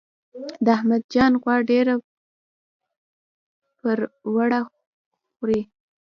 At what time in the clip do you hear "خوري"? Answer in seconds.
5.35-5.61